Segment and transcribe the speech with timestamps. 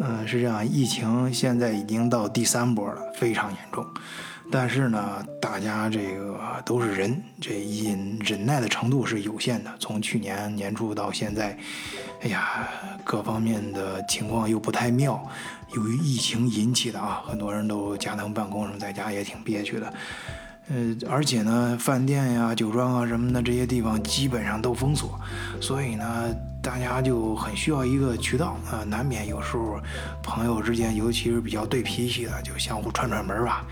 [0.00, 3.84] 嗯，是这样，疫情现在已经到第三波了，非常严重。
[4.50, 9.70] 但是呢，大家这个都是人，这忍忍耐的程度是有限的。
[9.78, 11.58] 从去年年初到现在，
[12.22, 12.68] 哎呀，
[13.04, 15.20] 各方面的情况又不太妙。
[15.74, 19.92] 由于疫情引起的啊，很多人都家庭办公，什么在家也挺憋屈的。
[20.70, 25.18] 呃，而且呢，饭店呀、酒庄啊什么的这些地方基本上都封锁，
[25.60, 28.84] 所以呢，大家就很需要一个渠道啊。
[28.84, 29.80] 难免有时候
[30.22, 33.64] 朋友之间，尤其是比较对脾气的，就相互串串门吧。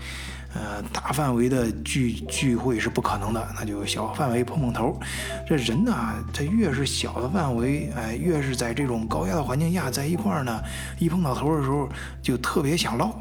[0.59, 4.99] 呃，大范围的聚聚会是不可能的，那就小范围碰碰头。
[5.47, 5.93] 这人呢，
[6.33, 10.59] 他越是小的范围，哎，越是在这种高压的环境下在一块儿呢，
[10.97, 11.87] 一碰到头的时候
[12.23, 13.11] 就特别想唠，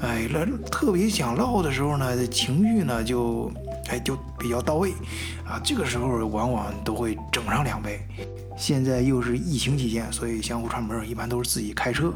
[0.00, 3.50] 哎，那特别想唠的时候呢，情绪呢就
[3.88, 4.92] 哎就比较到位
[5.44, 5.60] 啊。
[5.64, 8.00] 这个时候往往都会整上两杯。
[8.56, 12.12] 现在又是疫情期间，所以相互串门一般都是自己开车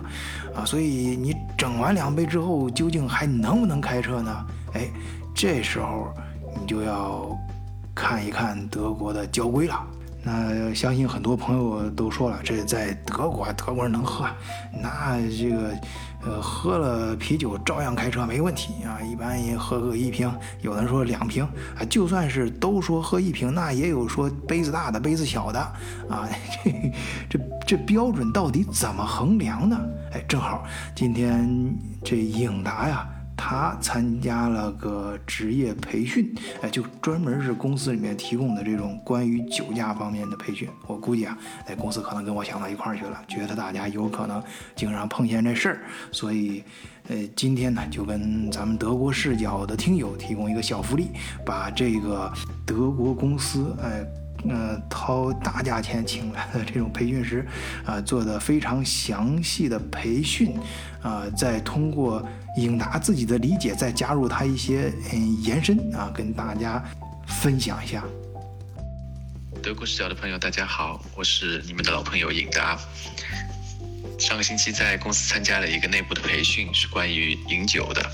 [0.55, 0.65] 啊。
[0.65, 4.47] 所以你整完两杯之后，究竟还能不能开车呢？
[4.75, 4.89] 哎，
[5.35, 6.13] 这时候
[6.61, 7.37] 你就要
[7.95, 9.87] 看一看德国的交规了。
[10.23, 14.27] 那相信很多朋友都说了，这在德国，德国人能喝，
[14.83, 15.73] 那这个
[16.23, 19.01] 呃喝了啤酒照样开车没问题啊。
[19.01, 21.45] 一般也喝个一瓶，有的人说两瓶
[21.79, 21.85] 啊。
[21.89, 25.61] 就算是都说喝一瓶，那也有说杯子大的、杯子小的
[26.11, 26.29] 啊。
[26.63, 26.93] 这
[27.31, 29.79] 这这标准到底怎么衡量呢？
[30.13, 33.09] 哎，正好今天这影达呀。
[33.51, 40.69] 他参加了个职业培训，哎，就专门是公司里面提供的这种关于酒驾方面的培训。
[40.87, 44.43] 我估计啊，哎，公司可能跟我想到一块儿去了，觉得大家有可能
[44.77, 45.81] 经常碰见这事儿，
[46.13, 46.63] 所以，
[47.09, 51.09] 呃，今天呢，就跟咱们德国视角的听友提供一个小福利，
[51.43, 52.31] 把这个
[52.67, 54.05] 德国公司，哎。
[54.89, 57.47] 掏大价钱请来的这种培训师，
[57.85, 60.55] 啊，做的非常详细的培训，
[61.03, 66.83] 啊，再通过颖达自己的理解，再加入他一些嗯延伸啊，跟大家
[67.27, 68.05] 分享一下。
[69.63, 72.79] 德国视角的朋友，大家好，我是你们的老朋友尹达。
[74.19, 78.05] 上个星期在公司参加了一个内部的培训，是关于饮酒的。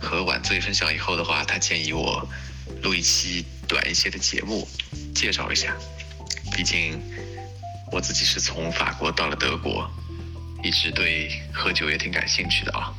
[0.00, 2.26] 和晚醉分享以后的话，他建议我
[2.82, 4.68] 录一期短一些的节目。
[5.14, 5.76] 介绍一下，
[6.56, 7.00] 毕竟
[7.92, 9.88] 我自己是从法国到了德国，
[10.62, 12.92] 一直对喝酒也挺感兴趣的啊。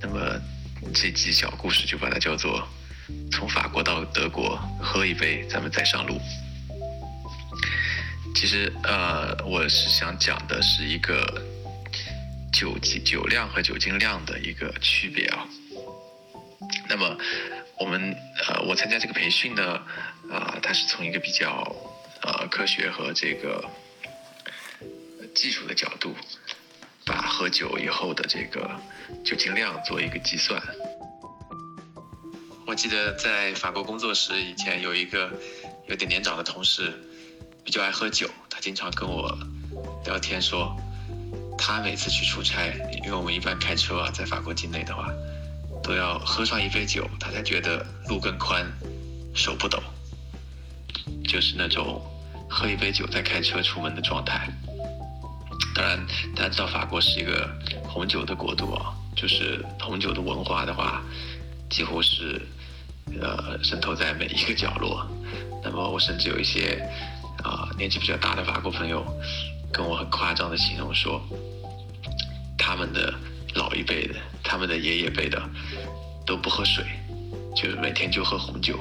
[0.00, 0.40] 那么
[0.94, 2.66] 这集小故事就把它叫做
[3.30, 6.18] “从法国到德国喝一杯，咱们再上路”。
[8.34, 11.42] 其实呃，我是想讲的是一个
[12.52, 15.46] 酒酒量和酒精量的一个区别啊。
[16.88, 17.16] 那么
[17.80, 18.16] 我们
[18.46, 19.82] 呃，我参加这个培训呢。
[20.30, 21.74] 啊，它是从一个比较
[22.20, 23.64] 呃科学和这个
[25.34, 26.14] 技术的角度，
[27.06, 28.78] 把喝酒以后的这个
[29.24, 30.60] 酒精量做一个计算。
[32.66, 35.32] 我记得在法国工作时，以前有一个
[35.88, 36.92] 有点年长的同事，
[37.64, 39.34] 比较爱喝酒，他经常跟我
[40.04, 40.76] 聊天说，
[41.56, 42.70] 他每次去出差，
[43.02, 45.08] 因为我们一般开车啊，在法国境内的话，
[45.88, 48.62] 都要喝上一杯酒，他才觉得路更宽，
[49.34, 49.82] 手不抖。
[51.26, 52.02] 就是那种
[52.46, 54.50] 喝一杯酒再开车出门的状态。
[55.74, 56.06] 当然，
[56.36, 57.48] 大家知道法国是一个
[57.84, 61.02] 红酒的国度啊，就是红酒的文化的话，
[61.70, 62.38] 几乎是
[63.18, 65.06] 呃渗透在每一个角落。
[65.64, 66.86] 那么，我甚至有一些
[67.42, 69.02] 啊年纪比较大的法国朋友，
[69.72, 71.18] 跟我很夸张的形容说，
[72.58, 73.14] 他们的
[73.54, 75.42] 老一辈的，他们的爷爷辈的
[76.26, 76.84] 都不喝水，
[77.56, 78.78] 就是每天就喝红酒。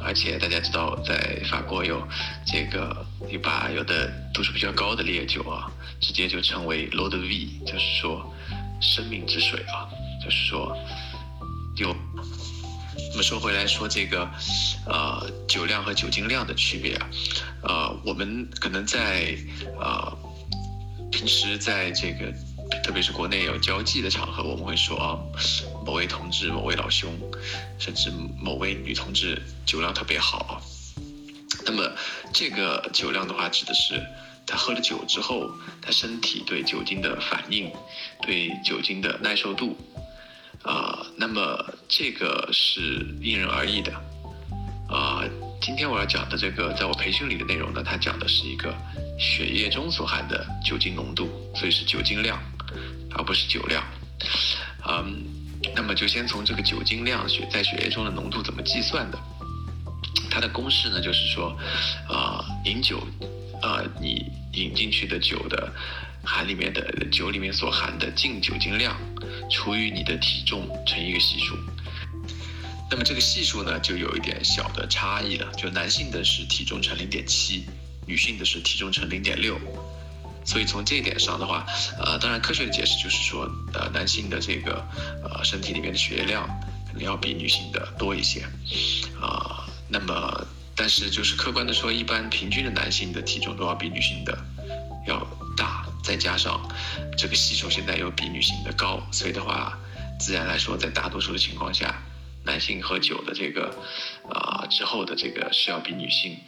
[0.00, 2.06] 而且大家知道，在法国有
[2.46, 8.32] 这个，你把有的度数比较高的烈酒啊，直接就称为 “Lord V”，就是说
[8.80, 9.88] 生命之水啊，
[10.24, 10.76] 就是说
[11.76, 11.94] 有。
[13.10, 14.28] 那么说回来说这个，
[14.86, 17.08] 呃，酒量和酒精量的区别啊，
[17.62, 19.36] 呃，我们可能在
[19.80, 20.16] 呃
[21.10, 22.32] 平时在这个。
[22.88, 25.18] 特别是国内有交际的场合，我们会说啊，
[25.84, 27.12] 某位同志、某位老兄，
[27.78, 30.62] 甚至某位女同志酒量特别好。
[31.66, 31.92] 那么
[32.32, 34.02] 这个酒量的话，指的是
[34.46, 35.50] 他喝了酒之后，
[35.82, 37.70] 他身体对酒精的反应，
[38.22, 39.76] 对酒精的耐受度。
[40.62, 43.92] 啊，那么这个是因人而异的。
[44.88, 45.22] 啊，
[45.60, 48.74] 今天我要讲的这个，在我培训里的内容呢，它讲的是一个
[49.18, 52.40] 血液中所含的酒精浓度，所以是酒精量。
[53.18, 53.84] 而不是酒量，
[54.88, 55.24] 嗯，
[55.74, 59.18] 那么就先从这个酒精量血在血液中的浓度怎么计算的？
[60.30, 61.58] 它的公式呢，就是说，
[62.08, 63.04] 啊，饮酒，
[63.60, 65.72] 啊，你饮进去的酒的
[66.24, 66.80] 含里面的
[67.10, 68.96] 酒里面所含的净酒精量
[69.50, 71.56] 除以你的体重乘一个系数。
[72.88, 77.66] 那么这个系数呢，就有一点小的差异了，就男性的是体重乘零点七，
[78.06, 79.58] 女性的是体重乘零点六。
[80.48, 81.66] 所以从这一点上的话，
[81.98, 84.82] 呃，当然科学的解释就是说，呃，男性的这个
[85.22, 86.48] 呃身体里面的血液量
[86.86, 88.40] 肯定要比女性的多一些，
[89.20, 94.38] 啊，那么但是就是客观的说，一般平均的男性的体重都要比女性的
[95.06, 95.20] 要
[95.54, 96.58] 大，再加上
[97.14, 99.78] 这个吸收现在又比女性的高，所以的话，
[100.18, 101.94] 自然来说，在大多数的情况下，
[102.44, 103.68] 男性喝酒的这个
[104.30, 106.38] 啊之后的这个是要比女性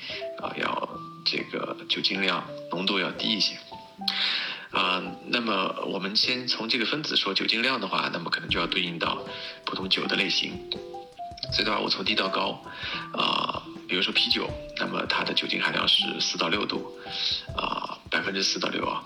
[0.40, 0.88] 啊要
[1.26, 3.58] 这个酒精量浓度要低一些。
[4.70, 9.18] 啊，那么我们先从这个分子说酒精量的话，那么可能就要对应到
[9.64, 10.52] 不同酒的类型。
[11.52, 12.62] 所以的话，我从低到高，
[13.12, 14.48] 啊，比如说啤酒，
[14.78, 16.86] 那么它的酒精含量是四到六度，
[17.56, 19.02] 啊，百分之四到六啊。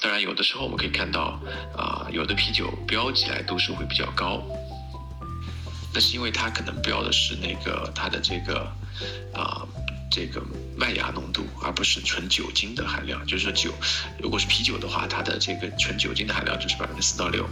[0.00, 1.40] 当然，有的时候我们可以看到，
[1.76, 4.42] 啊，有的啤酒标起来度数会比较高，
[5.94, 8.72] 那是因为它可能标的是那个它的这个，
[9.32, 9.62] 啊。
[10.10, 10.42] 这个
[10.76, 13.26] 麦芽浓度，而不是纯酒精的含量。
[13.26, 13.72] 就是说酒，
[14.20, 17.48] 如果是啤酒的话，它的这个纯酒精的含量就是百分之四到六。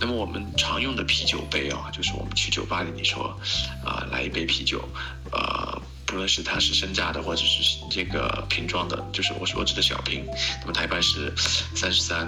[0.00, 3.38] 那么我们常用的啤酒杯啊，就是我们去酒吧里你说，
[3.84, 4.86] 啊，来一杯啤酒，
[5.32, 10.26] 呃，不论是它是生榨的，或者是这个瓶装的，就是我所指的小瓶，
[10.60, 11.32] 那么它一般是
[11.74, 12.26] 三十三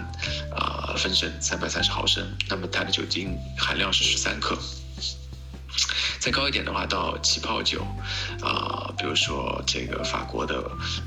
[0.54, 4.56] 啊分升，三百三十毫升，那么它的酒精含量是十三克。
[6.18, 7.82] 再高一点的话，到气泡酒，
[8.42, 10.60] 啊，比如说这个法国的，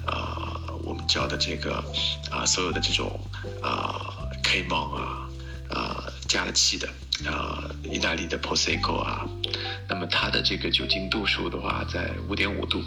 [0.05, 1.83] 啊，我们叫的这个，
[2.31, 3.19] 啊，所有的这种，
[3.61, 4.13] 啊
[4.43, 5.27] ，K 芒啊，
[5.69, 6.87] 啊，加了气的，
[7.29, 9.27] 啊，意大利的 Prosecco 啊，
[9.87, 12.81] 那么它的这个酒精度数的话，在五点五度，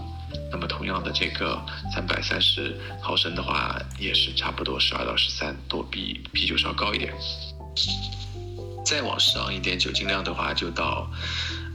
[0.50, 1.60] 那么同样的这个
[1.92, 7.12] 三百三十毫升的话，也是差不多十二到十三多，比啤酒稍高一点。
[8.84, 11.10] 再往上一点酒精量的话，就到。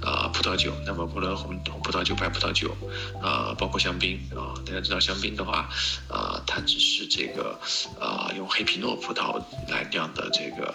[0.02, 2.76] 啊，葡萄酒，那么不论红红葡萄酒、白葡萄酒，
[3.22, 5.70] 啊，包括香槟啊，大家知道香槟的话，
[6.08, 7.60] 啊，它只是这个
[8.00, 10.74] 啊，用黑皮诺葡萄来酿的这个，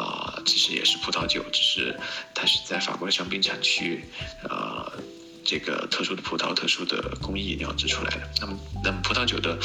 [0.00, 1.98] 啊，其实也是葡萄酒，只是
[2.34, 4.04] 它是在法国香槟产区，
[4.48, 4.90] 啊，
[5.44, 8.30] 这个特殊的葡萄、特殊的工艺酿制出来的。
[8.40, 9.58] 那么，那么葡萄酒的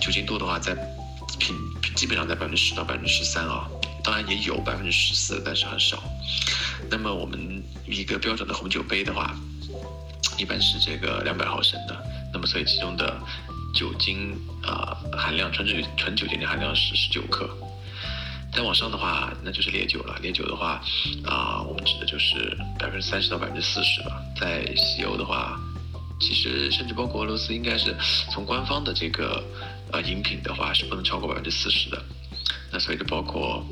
[0.00, 0.72] 酒精度的话，在
[1.40, 1.56] 平
[1.96, 3.68] 基本上在百分之十到百分之十三啊，
[4.04, 6.02] 当然也有百分之十四，但是很少。
[6.90, 9.34] 那么我们一个标准的红酒杯的话，
[10.38, 11.96] 一般是这个两百毫升的。
[12.32, 13.20] 那么所以其中的
[13.74, 17.48] 酒精啊含量，纯酒纯酒精的含量是十九克。
[18.52, 20.18] 再往上的话，那就是烈酒了。
[20.22, 20.80] 烈酒的话，
[21.24, 24.22] 啊，我们指的就是百分之三十到百分之四十吧。
[24.40, 25.60] 在西欧的话，
[26.20, 27.94] 其实甚至包括俄罗斯，应该是
[28.30, 29.44] 从官方的这个
[29.92, 32.02] 呃饮品的话，是不能超过百分之四十的。
[32.72, 33.62] 那所以就包括，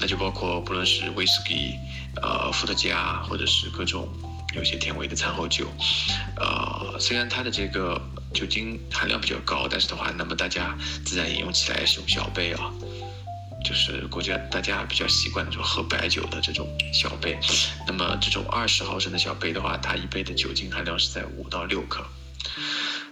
[0.00, 1.74] 那就包括不论是威士忌。
[2.20, 4.08] 呃，伏特加或者是各种
[4.52, 5.68] 有些甜味的餐后酒，
[6.36, 8.00] 呃，虽然它的这个
[8.34, 12.72] 酒精含量比较高，但是的话，那么大家自然饮用起来是用小杯啊，
[13.64, 17.38] 就是国家大家比较习惯就喝白酒的这种小杯。
[17.86, 22.04] 那么这种二十毫升的小杯的话，它一杯的酒精含量是在五到六克。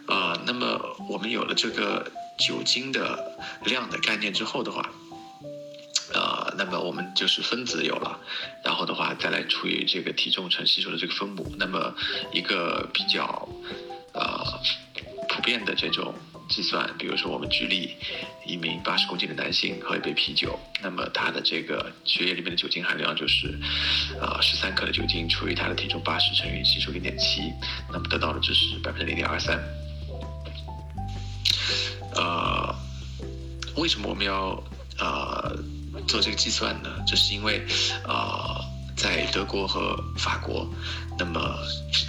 [0.08, 2.10] 啊，那么我们有了这个
[2.40, 4.90] 酒精的量的概念之后的话。
[6.16, 8.18] 呃，那么我们就是分子有了，
[8.64, 11.54] 然后的话再来除以这个体重乘系数的这个分母。
[11.58, 11.94] 那么
[12.32, 13.46] 一个比较
[14.14, 14.58] 呃
[15.28, 16.14] 普遍的这种
[16.48, 17.96] 计算，比如说我们举例，
[18.46, 23.54] 一名八十公斤的男性喝一杯啤酒，那么他的这个血液里面的酒精含量就是
[24.18, 27.52] 呃十三克的酒精除以他的体重八十乘以吸收零点七，
[27.92, 29.62] 那么得到的就是百分之零点二三。
[32.14, 32.74] 呃，
[33.76, 34.62] 为什么我们要
[34.98, 35.54] 呃？
[36.06, 37.64] 做这个计算呢，这是因为，
[38.06, 38.60] 啊，
[38.96, 40.68] 在德国和法国，
[41.18, 41.56] 那么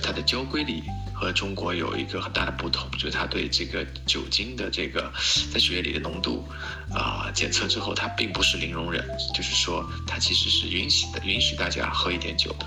[0.01, 5.11] 它的交规里和中国有一个很大的不同，就是它对这个酒精的这个
[5.51, 6.47] 在血液里的浓度，
[6.93, 12.65] 啊，检测之后它并不是零容忍，就是说它其实是允许的，允许大家喝一点酒的。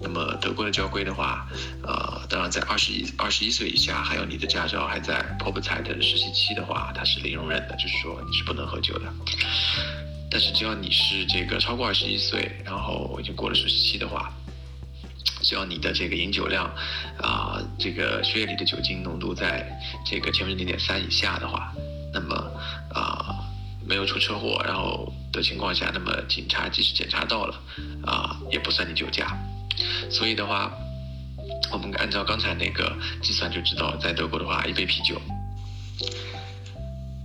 [0.00, 1.48] 那么德国的交规的话，
[1.82, 9.12] 呃，当然在二十一二十一岁以下，还有你的驾照还在 p o p 的实习期的话，它是零容忍的，就是说你是不能喝酒的。
[10.30, 14.32] 但是只要你是这个超过二十一岁，然后已经过了实习期的话，
[15.42, 16.66] 只要你的这个饮酒量，
[17.20, 19.66] 啊，这个血液里的酒精浓度在
[20.04, 21.72] 这个千分之零点三以下的话，
[22.12, 22.34] 那么
[22.92, 23.36] 啊
[23.86, 27.60] 没有出车祸，然后的情况下，那么警察即使检查到了，
[28.04, 29.34] 啊也不算你酒驾。
[30.10, 30.70] 所以的话，
[31.72, 35.20] 我们按照刚才那个计算就知道，在德国的话，一杯啤酒。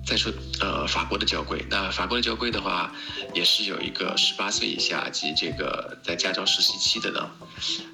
[0.06, 2.94] 再说呃法国的交规，那法国的交规的话，
[3.34, 7.32] 也是有一个十八岁以下及这个在驾照实习期的呢，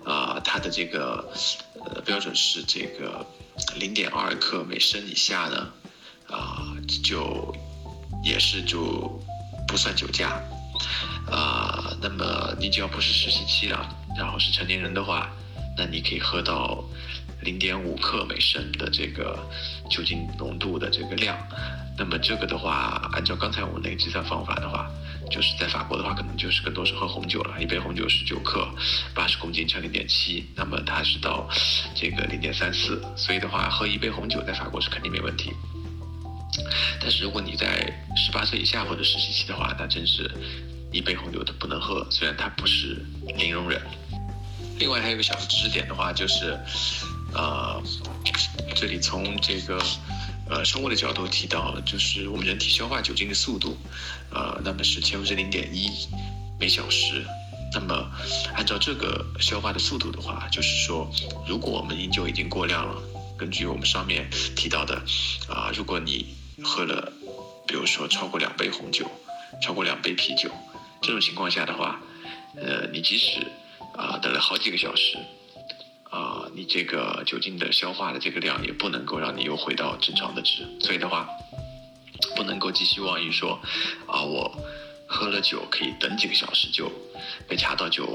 [0.04, 1.32] 啊，它的这个
[1.86, 3.26] 呃标准是这个
[3.76, 5.72] 零点二克每升以下呢，
[6.30, 6.74] 啊
[7.04, 7.56] 就
[8.24, 9.22] 也是就
[9.68, 10.42] 不算酒驾，
[11.30, 13.88] 啊，那么你只要不是实习期了，
[14.18, 15.30] 然后是成年人的话，
[15.78, 16.84] 那你可以喝到
[17.44, 19.38] 零点五克每升的这个
[19.92, 21.38] 酒精浓度的这个量。
[22.00, 24.90] 那么这个的话，按照刚才我们那个计算方法的话，
[25.30, 27.62] 就是在法国的话，可能就是更多是喝红酒了。
[27.62, 28.66] 一杯红酒十九克，
[29.14, 31.46] 八十公斤乘零点七，那么它是到
[31.94, 33.04] 这个零点三四。
[33.18, 35.52] 所以的话，喝一杯红酒在法国是肯定没问题。
[37.02, 40.32] 但是如果你在十八岁以下或者实习期的话，那真是
[40.94, 42.08] 一杯红酒都不能喝。
[42.10, 43.06] 虽然它不是
[43.38, 43.82] 零容忍。
[44.78, 46.58] 另外还有一个小知识点的话，就是，
[47.34, 47.84] 呃，
[48.74, 49.78] 这里从这个。
[50.50, 53.78] 呃，生物的角度提到，就是我们人体消化酒精的速度，
[54.32, 55.90] 呃，那么是千分之零点一
[56.60, 57.24] 每小时。
[57.72, 58.12] 那么，
[58.56, 61.08] 按照这个消化的速度的话，就是说，
[61.48, 63.00] 如果我们饮酒已经过量了，
[63.38, 64.96] 根据我们上面提到的，
[65.48, 67.14] 啊，如果你喝了，
[67.68, 69.06] 比如说超过两杯红酒，
[69.62, 70.50] 超过两杯啤酒，
[71.00, 72.02] 这种情况下的话，
[72.56, 73.46] 呃，你即使
[73.96, 75.16] 啊等了好几个小时。
[76.60, 81.26] 你这个酒精的消化的这个量也不能够让你又回到正常的值，所以的话，
[82.36, 83.58] 不能够寄希望于说，
[84.06, 84.54] 啊，我
[85.08, 86.92] 喝了酒可以等几个小时就
[87.48, 88.06] 被查到就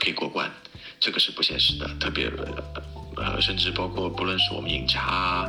[0.00, 0.50] 可以过关，
[0.98, 1.88] 这个是不现实的。
[2.00, 2.28] 特别
[3.16, 5.48] 呃，甚至包括不论是我们饮茶，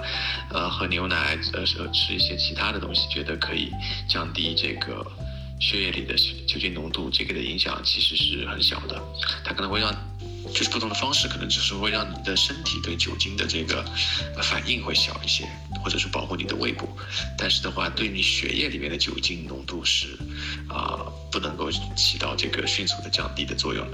[0.52, 3.72] 呃，喝牛奶，呃，吃一些其他的东西，觉得可以
[4.08, 5.04] 降低这个
[5.60, 6.14] 血液里的
[6.48, 9.02] 酒精浓度，这个的影响其实是很小的，
[9.44, 9.92] 它可能会让。
[10.54, 13.84] 就是不同的方式，可能只是会让你的身体对酒精的这个
[14.44, 15.48] 反应会小一些，
[15.84, 16.88] 或者是保护你的胃部。
[17.38, 20.18] 但是的话，对你血液里面的酒精浓度是
[20.70, 21.00] 啊，
[21.32, 23.88] 不能够起到这个迅速的降低的作用。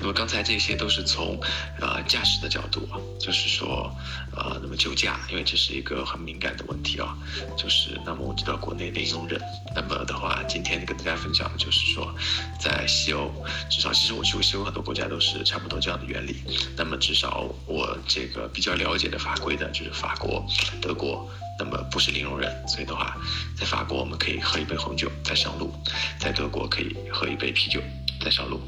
[0.00, 1.38] 那么刚才这些都是从，
[1.80, 3.94] 呃驾驶的角度啊，就是说，
[4.36, 7.16] 呃，那么酒驾，因为这是一个很敏感的问题啊，
[7.56, 9.40] 就是那么我知道国内零容忍，
[9.74, 12.14] 那么的话，今天跟大家分享的就是说，
[12.58, 13.30] 在西欧，
[13.70, 16.36] 至少其实我去过西欧很多国家都是差不多这样的原理。
[16.76, 20.44] 那么至少我这个比较了解的法规的就是法国、
[20.80, 21.28] 德国，
[21.58, 23.16] 那么不是零容忍，所以的话，
[23.56, 25.72] 在法国我们可以喝一杯红酒再上路，
[26.18, 27.80] 在德国可以喝一杯啤酒
[28.20, 28.60] 再上路。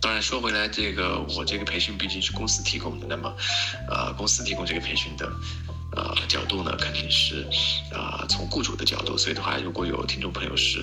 [0.00, 3.36] 当然说回来，这个我这个培训毕竟是公司提供的，那么，
[3.88, 5.30] 呃，公司提供这个培训的，
[5.94, 7.46] 呃，角度呢肯定是，
[7.92, 9.18] 啊，从雇主的角度。
[9.18, 10.82] 所以的话，如果有听众朋友是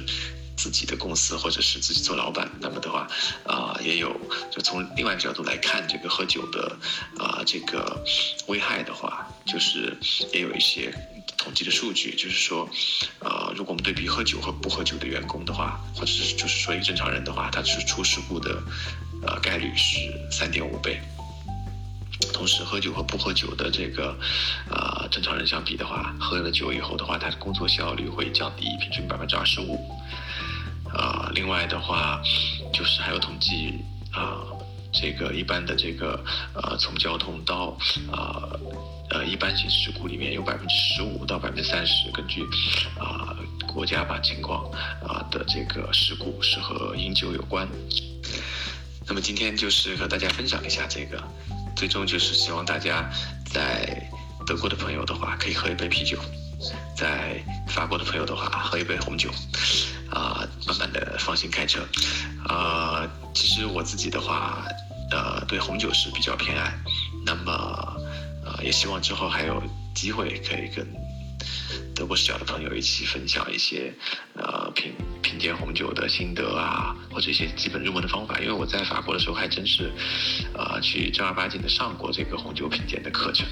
[0.56, 3.08] 自己的公司或者是自己做老板，那么的话，
[3.44, 4.16] 啊，也有
[4.52, 6.78] 就从另外一个角度来看这个喝酒的，
[7.18, 8.04] 啊，这个
[8.48, 9.98] 危害的话，就是
[10.32, 10.94] 也有一些。
[11.48, 12.70] 统计的数据就是说，
[13.20, 18.62] 呃，如果我们对比喝酒和不喝酒的员工的话，或者是就是说一个正常人的话，他是出事故的，
[19.25, 19.98] 呃，概率是
[20.30, 21.00] 三点五倍。
[22.34, 24.13] 同时，喝酒和不喝酒的这个，
[24.70, 29.80] 呃，正常人相比的话，喝了酒以后的话，他的工作效率会降低平均百分之二十五。
[30.94, 32.22] 啊，另外的话，
[32.74, 33.80] 就是还有统计
[34.12, 34.44] 啊。
[35.00, 36.20] 这个一般的这个
[36.56, 37.77] 呃，从交通到
[38.12, 38.50] 啊
[39.12, 42.42] 呃一般性事故里面有百分之十五到百分之三十，根据
[43.00, 43.38] 啊
[43.68, 44.66] 国家吧情况
[45.01, 47.68] 啊的这个事故是和饮酒有关。
[49.08, 51.24] 那么今天就是和大家分享一下这个，
[51.75, 53.08] 最终就是希望大家
[53.46, 54.10] 在
[54.46, 56.18] 德国的朋友的话可以喝一杯啤酒，
[56.96, 59.30] 在法国的朋友的话喝一杯红酒，
[60.10, 61.88] 啊慢慢的放心开车，
[62.48, 64.66] 啊其实我自己的话。
[65.12, 66.74] 呃，对红酒是比较偏爱，
[67.26, 67.98] 那么，
[68.46, 69.62] 呃，也希望之后还有
[69.96, 70.86] 机会可以跟
[71.96, 73.94] 德国视角的朋友一起分享一些，
[74.36, 78.38] 呃，品品鉴红酒的心得啊，或者一些基本入门的方法。
[78.40, 79.92] 因为我在法国的时候还真是，
[80.54, 83.48] 呃，去正儿八经的上过这个红酒品鉴的课程，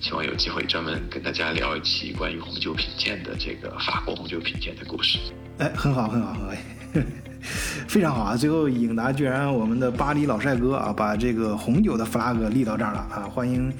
[0.00, 5.18] 希望有机会专门跟大家聊一期关于红酒品鉴的这个法国红酒品鉴的故事。
[5.58, 7.31] 哎，很好，很好，很好。
[7.88, 8.36] 非常好啊！
[8.36, 13.28] 最后，颖达居然我们的巴黎老帅哥啊，把这个红酒的 flag 立到这儿了啊！
[13.28, 13.72] 欢迎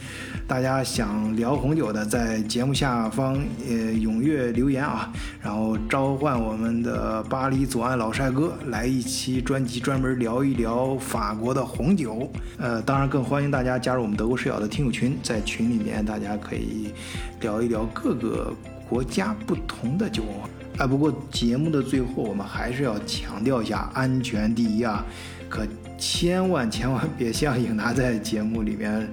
[0.47, 3.35] 大家想聊红酒的，在节目下方
[3.69, 12.31] 呃踊跃留言啊，然后召唤我们的巴黎左岸老帅哥来一期专辑，专门聊一聊法国的红酒。
[12.59, 16.93] 呃，当然更欢迎大家加入我们德国视角的听友群，在群里面大家可以
[17.41, 18.53] 聊一聊各个
[18.89, 20.49] 国家不同的酒文化。
[20.79, 25.05] 哎，不过节目的最后，我们还是要强调一下安全第一啊！
[25.49, 25.67] 可
[25.99, 29.07] 千万千万别像颖达在节目里面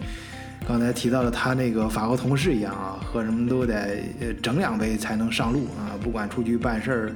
[0.68, 4.04] 刚才提到了他那个法国同事一样啊，喝什么都得
[4.42, 7.12] 整两杯才能上路啊，不管出去办事儿。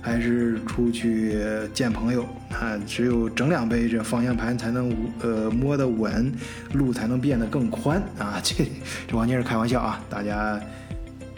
[0.00, 1.36] 还是出去
[1.74, 6.32] 见朋友啊，只有整两杯，这方向盘才能呃摸得稳，
[6.72, 8.40] 路才能变得更宽啊！
[8.42, 8.64] 这
[9.08, 10.00] 这完全是开玩笑啊！
[10.08, 10.58] 大家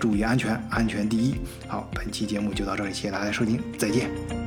[0.01, 1.35] 注意安全，安全第一。
[1.69, 4.40] 好，本期节目就到这里，谢谢大家收听，再见。